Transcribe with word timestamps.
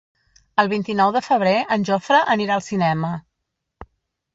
El 0.63 0.71
vint-i-nou 0.71 1.11
de 1.17 1.21
febrer 1.27 1.53
en 1.77 1.87
Jofre 1.93 2.21
anirà 2.37 2.59
al 2.59 2.67
cinema. 2.73 3.17